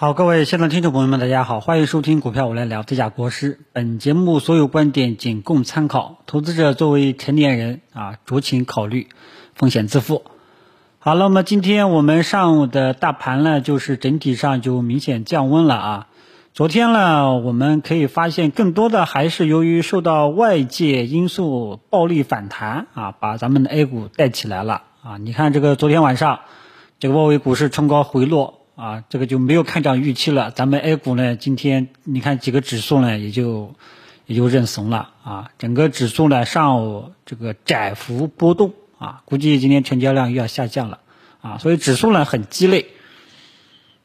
[0.00, 3.58] 好，各位现场听众朋友们，大家好，欢迎收听股票我来聊，这家国师。
[3.72, 9.08] 本节目所有观点仅供参考，投资者作为成年人啊，酌情考虑，
[9.56, 10.22] 风险自负。
[11.00, 16.06] 好了，那么今天我们上午的大盘呢，就是整体上就明显降温了啊。
[16.54, 25.16] 昨天呢，我们可以发现，更多的还是由于受到外界因素暴力反弹啊，把咱们的 A 股带起来了啊。
[25.16, 26.38] 你看这个昨天晚上，
[27.00, 28.57] 这个外围股市冲高回落。
[28.78, 30.52] 啊，这个就没有看涨预期了。
[30.52, 33.74] 咱们 A 股呢，今天你看几个指数呢，也就
[34.24, 35.50] 也就认怂了啊。
[35.58, 41.00] 整个指数呢，上午这个窄幅波动啊，估计今天成交量又要下降了
[41.40, 41.58] 啊。
[41.58, 42.86] 所以指数呢很鸡肋，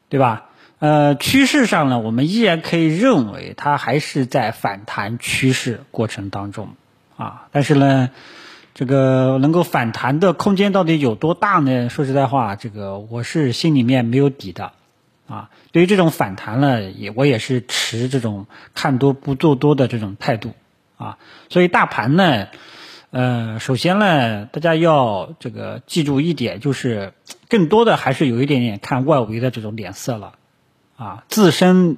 [0.08, 0.46] 对吧？
[0.80, 6.74] 呃，趋势上呢，我们依然可以认为它还是在反弹趋势过程当中
[7.16, 7.46] 啊。
[7.52, 8.10] 但是呢。
[8.74, 11.88] 这个能够反弹的空间到底有多大呢？
[11.88, 14.72] 说实在话，这个我是心里面没有底的，
[15.28, 20.54] 啊，对于这种反弹呢，也我也是持这种看多不做多的这种态度，
[20.96, 22.48] 啊，所以大盘呢，
[23.10, 27.12] 呃，首先呢，大家要这个记住一点，就是
[27.48, 30.32] 更多的还是有一点点看外围的这种脸色了，
[30.96, 31.96] 啊，自身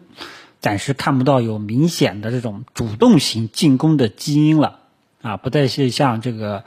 [0.61, 4.81] 暂时看不到有明显的这种主动型进攻的基因了。
[5.27, 6.63] 啊，不再是像这个，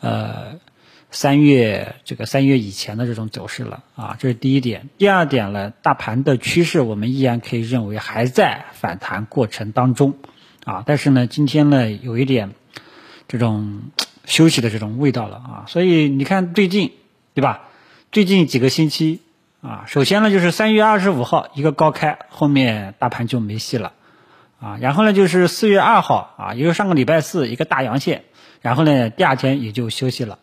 [0.00, 0.60] 呃，
[1.10, 4.90] 三月这个三月以前的这种走势了啊，这是第一点。
[4.98, 10.18] 第二点呢，大盘的趋势我们依然可以认为还在反弹过程当中
[10.66, 12.52] 啊，但是呢，今天呢有一点
[13.26, 13.84] 这种
[14.26, 16.92] 休息的这种味道了啊，所以你看最近
[17.32, 17.68] 对吧？
[18.12, 19.22] 最近几个星期
[19.62, 23.94] 啊，首先呢就是三月二十五号一个高开，后面大盘就没戏了。
[24.64, 28.24] 啊，然后呢，就是四月二号啊，也就是上个礼拜四一个大阳线，
[28.62, 30.38] 然后呢，第二天也就休息了。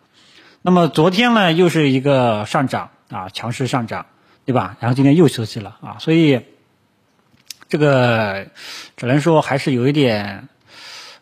[0.62, 4.06] 那么昨天呢，又是一个上涨啊，强势上涨，
[4.46, 4.78] 对吧？
[4.80, 6.42] 然后今天又休息了啊，所以
[7.68, 8.46] 这个
[8.96, 10.50] 只能说还是有一点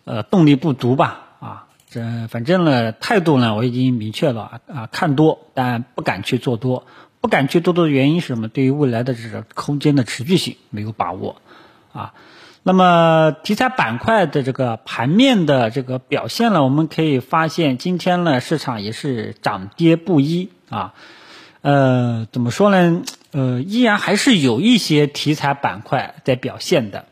[0.04, 1.68] 呃动力不足吧啊。
[1.90, 6.86] 这反正呢，态度呢我已经明确了啊，看多，但不敢去做多，
[7.22, 8.50] 不敢去做多的原因是什么？
[8.50, 11.42] 对于未来的这个空间的持续性没有把握
[11.94, 12.14] 啊。
[12.70, 20.94] 那么题材板块的这个盘面的这个表现呢，我们可以发现今天呢市场也是涨跌不一啊，
[21.62, 23.02] 呃，怎么说呢？
[23.32, 27.06] 呃，依然还是有一些题材板块在表现的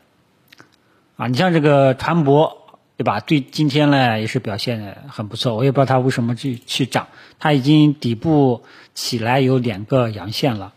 [1.16, 2.52] 啊，你像这个船舶，
[2.96, 3.18] 对吧？
[3.18, 7.08] 对，今天呢也是表现的很不错，我也不知道它为什么去去涨，
[7.40, 8.62] 它已经底部
[8.94, 10.72] 起来有两个阳线了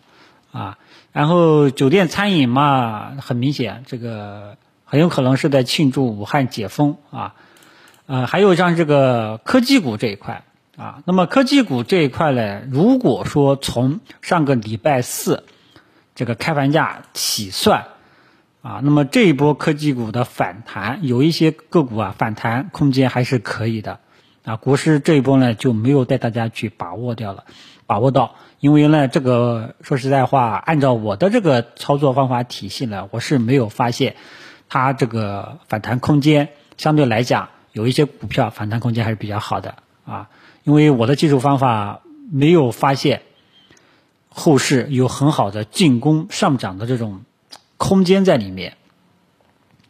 [0.51, 0.79] 啊。
[1.11, 4.57] 然后酒店餐饮嘛，很明显，这个
[4.91, 7.35] 很有可能是在庆祝武汉解封啊，
[8.07, 10.43] 呃，还有像这个科技股这一块
[10.75, 15.45] 啊，那么科技股这一块呢，如果说从上个礼拜四
[16.13, 17.85] 这个开盘价起算
[18.61, 23.99] 啊，那么这一波科技股的反弹，有一些个股啊反弹空间还是可以的
[24.43, 27.45] 啊，股市这一波呢就没有带大家去把握掉了，
[27.87, 28.35] 把握到。
[28.59, 34.17] 因为呢，这个说实在话，按照我的这个操作方法体系呢，我是没有发现
[34.71, 40.29] 它这个反弹空间相对来讲有一些股票反弹空间还是比较好的啊。
[40.63, 41.99] 因为我的技术方法
[42.31, 43.23] 没有发现
[44.29, 47.23] 后市有很好的进攻上涨的这种
[47.75, 48.77] 空间在里面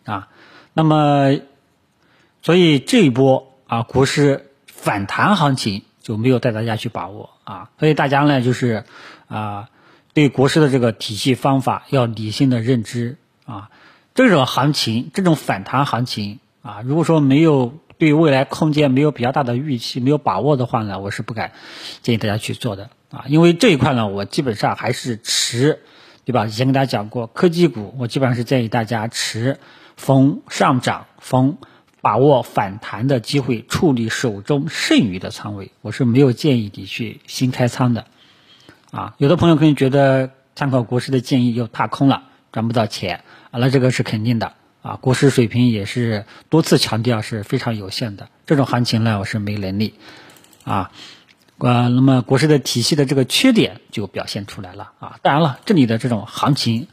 [0.06, 0.28] 啊。
[0.74, 1.40] 那么，
[2.42, 5.84] 所以这一波啊，国师反弹行情。
[6.02, 8.86] 就没有带大家去把握啊，所以大家呢就是
[9.28, 9.69] 啊，
[10.16, 13.69] 对国师的这个体系方法要理性的认知啊。
[14.14, 21.52] 这种行情，这种反弹行情啊，如果说没有对未来空间没有比较大的预期，没有把握的话呢，我是不敢
[22.02, 23.26] 建议大家去做的啊。
[23.28, 25.80] 因为这一块呢，我基本上还是持，
[26.26, 26.46] 对吧？
[26.46, 29.60] 以前跟大家讲过，科技股我基本上是建议大家持
[29.98, 31.58] 逢上涨逢。
[32.04, 38.08] 把握反弹的机会，处理手中剩余的仓位，我是没有建议你去新开仓的，
[38.90, 49.94] 啊，有的朋友可能觉得参考国师的建议又踏空了，赚不到钱，啊，那这个是肯定的，啊，国师水平也是多次强调是非常有限的，这种行情呢，我是没能力，
[50.63, 50.92] 啊，
[51.57, 56.88] 呃，那么国师的体系的这个缺点就表现出来了，啊，当然了，这里的这种行情，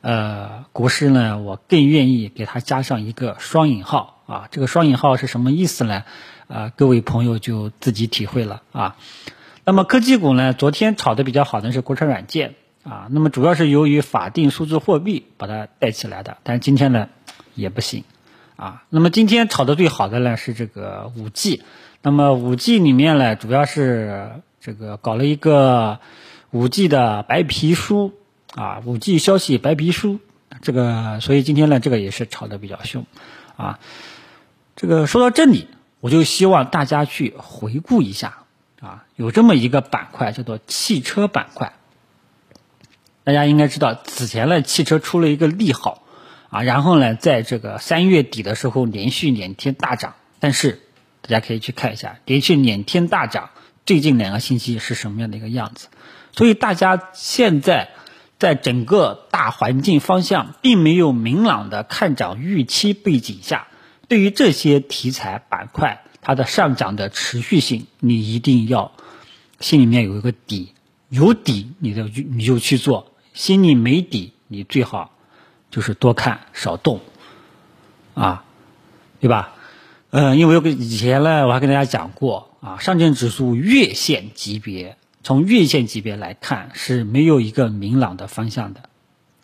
[0.00, 4.12] 呃，国师呢，我更愿意给它加上一个双引号。
[4.26, 6.04] 啊，这个双引号是什么意思呢？
[6.48, 8.96] 啊，各位朋友就自己体会了啊。
[9.66, 13.08] 那么科技股呢，昨天炒的比较好的是国产软件啊。
[13.10, 17.08] 那么主要是由于法定数字货币把它带起来的，但是今天呢
[17.54, 18.04] 也不行
[18.54, 18.84] 啊。
[18.90, 21.62] 那么今天炒的最好的呢是这个五 G。
[22.06, 26.00] 那么五 G 里面呢，主要是这个搞了一个
[26.50, 28.12] 五 G 的白皮书
[28.54, 30.20] 啊，五 G 消息白皮书，
[30.60, 33.06] 这个所以今天呢，这个也是炒的比较凶
[33.56, 33.80] 啊。
[34.76, 35.66] 这个说到这里，
[36.00, 38.40] 我就希望大家去回顾一下
[38.82, 41.72] 啊，有这么一个板块叫做汽车板块。
[43.24, 46.02] 大家应该知道，此前呢，汽车出了一个利好
[46.50, 50.82] 啊，然后呢，在这个三月底的时候连续两天大涨，但是
[51.22, 53.48] 大家可以去看一下，连续两天大涨，
[53.86, 55.88] 最近两个星期是什么样的一个样子？
[56.32, 57.88] 所以大家现在
[58.38, 63.68] 在整个大环境方向并没有明朗的看涨预期背景下，
[64.06, 68.92] 对于这些题材板块它的上涨的持续性，你一定要
[69.60, 70.74] 心里面有一个底，
[71.08, 73.12] 有底你就你就去做。
[73.34, 75.10] 心里没底，你最好
[75.70, 77.00] 就是多看少动，
[78.14, 78.44] 啊，
[79.20, 79.52] 对吧？
[80.10, 88.82] 嗯，因为以前呢，我还跟大家讲过啊，上证指数月线级别，从月线级别来看是没有一个明朗的方向的，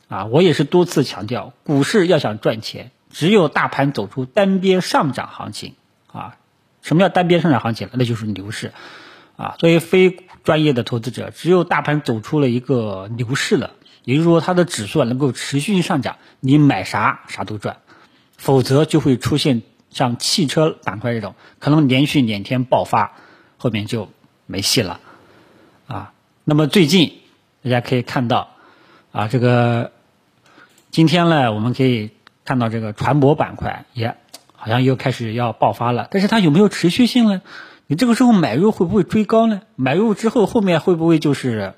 [0.08, 5.74] 啊，我也是多次强调，股市要想赚钱，只有大盘走出单边上涨行情，
[6.12, 6.36] 啊，
[6.80, 7.88] 什么叫单边上涨行情？
[7.94, 8.72] 那就是牛市，
[9.36, 13.72] 啊，作为非专业的投资者，只有大盘走出了一个牛市了。
[14.10, 17.76] 也就是说，它的指数能够持续性上涨，你买啥啥都赚，
[18.36, 23.12] 否则就会出现像汽车板块这种可能连续两天爆发，
[23.56, 24.08] 后面就
[24.46, 24.98] 没戏了，
[25.86, 26.12] 啊。
[26.42, 27.20] 那么最近
[27.62, 28.48] 大家可以看到，
[29.12, 29.92] 啊，这个
[30.90, 32.10] 今天呢，我们可以
[32.44, 34.16] 看到这个船舶板块也
[34.56, 37.42] 好像又开始要爆发了，但是它有没有持续性呢？
[37.86, 39.62] 你这个时候买入会不会追高呢？
[39.76, 41.74] 买入之后后面会不会就是？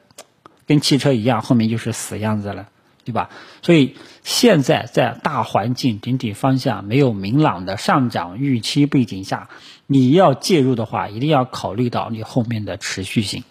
[0.66, 2.68] 跟汽车一样，后面就是死样子了，
[3.04, 3.30] 对吧？
[3.62, 9.48] 所以现在在大环境整体方向没有明朗的上涨预期背景下，
[9.86, 13.44] 你要介入的话，一定要考虑到你后面的持续性，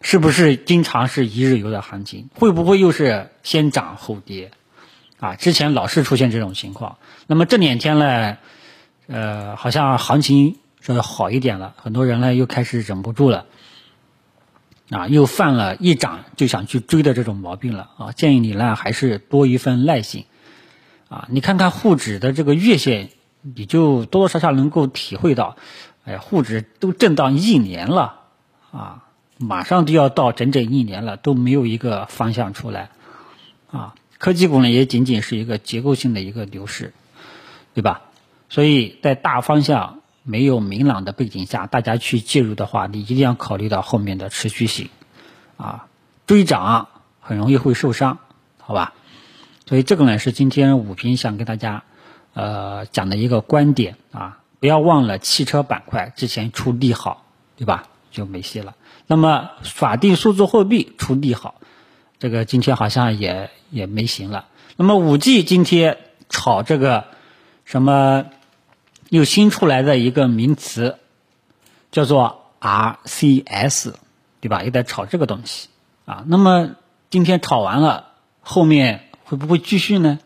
[0.00, 2.28] 是不是经常是一日游的行情？
[2.34, 4.50] 会不会又是先涨后跌？
[5.18, 6.98] 啊，之前老是出现这种情况。
[7.26, 8.36] 那么这两天呢，
[9.06, 13.46] 呃，好像行情是好一点了，很多人呢又开始忍不住了。
[14.88, 18.12] 啊，又犯了一涨就想去追的这种毛病了啊！
[18.12, 20.26] 建议你呢，还是多一份耐心，
[21.08, 23.10] 啊，你看看沪指的这个月线，
[23.42, 25.56] 你就多多少少能够体会到，
[26.04, 28.20] 哎呀，沪指都震荡一年了，
[28.70, 29.02] 啊，
[29.38, 32.90] 马上就要到整整一年了，都没有一个方向出来，
[33.72, 36.94] 啊，科技股呢也仅仅是一个结构性的一个牛市，
[37.74, 38.02] 对吧？
[38.48, 39.98] 所以在大方向。
[40.28, 44.90] 没有明朗的背景下，大家去介入的话，你一定要考虑到后面的持续性，
[45.56, 45.86] 啊，
[46.26, 46.88] 追涨
[47.20, 48.18] 很容易会受伤，
[48.58, 48.92] 好吧？
[49.66, 51.84] 所以这个呢是今天武平想跟大家
[52.34, 57.24] 呃讲的一个观点啊，不要忘了汽车板块之前出利好，
[57.56, 57.84] 对吧？
[58.10, 58.74] 就没戏了。
[59.06, 61.60] 那么法定数字货币出利好，
[62.18, 64.46] 这个今天好像也也没行了。
[64.76, 65.98] 那么五 G 今天
[66.28, 67.04] 炒这个
[67.64, 68.26] 什么？
[69.16, 70.98] 又新出来的一个名词，
[71.90, 73.94] 叫做 RCS，
[74.42, 74.62] 对吧？
[74.62, 75.68] 又在炒这个东西
[76.04, 76.22] 啊。
[76.26, 76.72] 那么
[77.08, 78.08] 今天炒完了，
[78.42, 80.18] 后面会不会继续呢？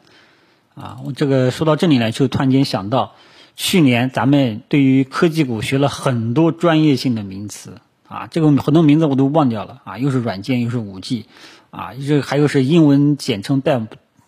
[0.75, 3.15] 啊，我这个说到这里呢，就突然间想到，
[3.55, 11.27] 去年咱们对于科技股学了很多专业性的名词啊，这个很多名字我都忘掉了啊，又是软件，又是五 G，
[11.71, 13.81] 啊，这还有是英文简称带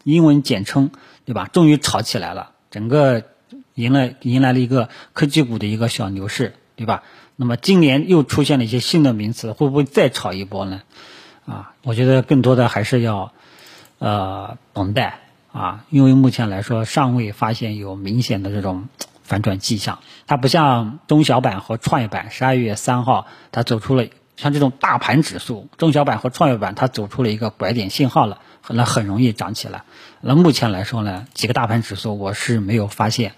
[0.05, 0.92] 英文简称，
[1.25, 1.49] 对吧？
[1.52, 3.25] 终于炒起来了，整个。
[3.75, 7.02] 迎来迎来了一个科技股的一个小牛市，对吧？
[7.37, 10.83] 那么今年又出现了一些新的名词，会不会再炒一波呢？
[11.47, 13.33] 啊，我觉得更多的还是要
[13.99, 15.19] 呃等待
[15.52, 18.88] 啊，因为目前来说尚未发现有明显的这种
[19.23, 20.00] 反转迹象。
[20.26, 29.85] 它不像中小板和创业板，十二月三号它走出了像这种大盘指数，中小板和创业板它走出了一个拐点信号了，那很容易涨起来。
[30.21, 33.33] 那目前来说呢，几个大盘指数我是没有发现。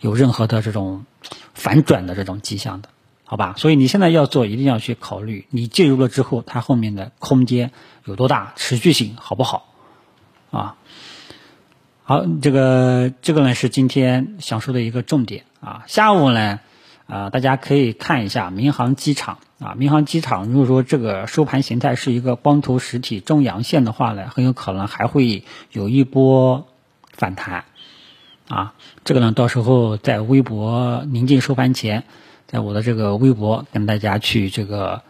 [0.00, 1.06] 有任何的这种
[1.54, 2.88] 反转的这种迹象的，
[3.24, 3.54] 好吧？
[3.56, 7.70] 所以你现在要做，一定要去考虑，你介入了之后，它后面的空间
[8.04, 9.68] 有多大，持续性好不好？
[10.50, 10.76] 啊，
[12.04, 15.84] 好，这个这个呢是今天想说的一个重点啊。
[15.86, 16.60] 下午呢，
[17.06, 26.66] 啊，大家可以看一下民航机场啊，民航机场如果说这个收盘形态是一个光头实体中阳线的话呢，很有可能还会有一波
[27.12, 27.64] 反弹。
[28.48, 28.74] 啊，
[29.04, 32.04] 这个呢，到时候在微博临近收盘前，
[32.46, 35.02] 在我的这个微博跟大家去这个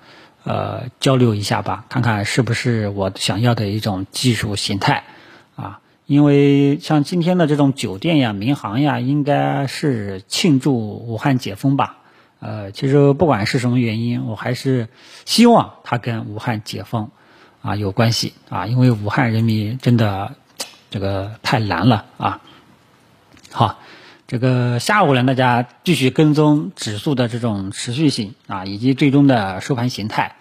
[0.44, 5.04] 呃交流一下吧，看看是不是我想要的一种技术形态
[5.56, 5.80] 啊。
[6.06, 11.96] 因为像今天的这种酒店呀、民航呀，应该是庆祝武汉解封吧。
[12.40, 14.88] 呃，其实不管是什么原因，我还是
[15.24, 17.10] 希望它跟武汉解封
[17.62, 20.34] 啊有关系啊，因为武汉人民真的
[20.90, 22.40] 这个太难了啊。
[23.56, 23.78] 好，
[24.26, 30.34] 这个下午呢，大家继续跟踪指数的这种持续性啊，以及最终的收盘形态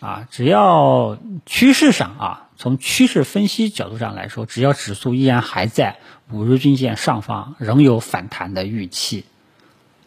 [0.00, 1.16] 啊，只要
[1.46, 5.98] 趋势上啊，从趋势分析角度上来说，只要指数依然还在
[6.32, 9.24] 五日均线上方，仍有反弹的预期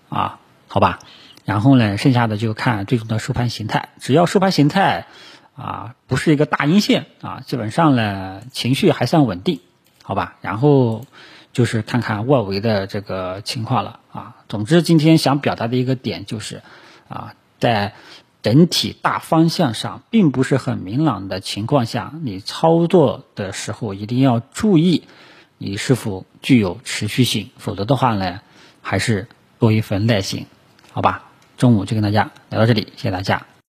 [0.09, 0.99] 啊，好吧。
[1.45, 3.87] 然后呢，剩下的就看最终的收盘形态。
[4.01, 5.07] 只要收盘形态
[5.55, 9.61] 啊不是一个大阴线啊，基本上呢情绪还算稳定，
[10.03, 10.35] 好吧。
[10.41, 11.05] 然后
[11.53, 14.35] 就是看看外围的这个情况了啊。
[14.49, 16.61] 总之，今天想表达的一个点就是
[17.07, 17.93] 啊，在
[18.41, 25.03] 整体大方向上并不是很明朗的情况下，你操作的时候一定要注意
[25.57, 28.41] 你是否具有持续性，否则的话呢，
[28.81, 29.29] 还是
[29.59, 30.47] 多一份耐心，
[30.91, 31.29] 好吧。
[31.55, 33.52] 中午就跟大家聊到这里，谢谢大家。